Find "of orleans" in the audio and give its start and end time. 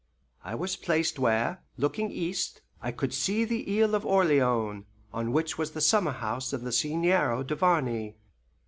3.93-4.85